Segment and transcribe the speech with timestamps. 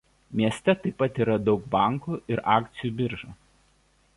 [0.39, 3.31] Mieste taip pat yra daug bankų ir akcijų birža.